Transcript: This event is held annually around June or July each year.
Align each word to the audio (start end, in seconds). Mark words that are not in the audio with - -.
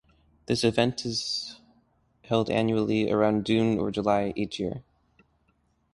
This 0.47 0.63
event 0.63 1.05
is 1.05 1.59
held 2.23 2.49
annually 2.49 3.11
around 3.11 3.45
June 3.45 3.77
or 3.77 3.91
July 3.91 4.33
each 4.35 4.59
year. 4.59 4.81